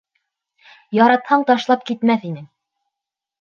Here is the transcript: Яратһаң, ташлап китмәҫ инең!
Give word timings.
Яратһаң, 0.99 1.43
ташлап 1.51 1.85
китмәҫ 1.91 2.27
инең! 2.31 2.49